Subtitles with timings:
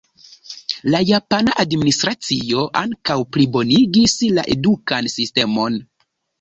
[0.93, 5.83] La japana administracio ankaŭ plibonigis la edukan sistemon.